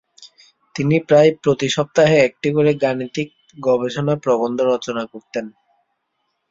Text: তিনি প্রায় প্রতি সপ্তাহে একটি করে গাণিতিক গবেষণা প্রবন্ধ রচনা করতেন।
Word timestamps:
তিনি 0.75 0.95
প্রায় 1.07 1.29
প্রতি 1.43 1.67
সপ্তাহে 1.69 2.17
একটি 2.21 2.49
করে 2.55 2.71
গাণিতিক 2.83 3.29
গবেষণা 3.59 4.13
প্রবন্ধ 4.23 4.57
রচনা 4.71 5.03
করতেন। 5.13 5.45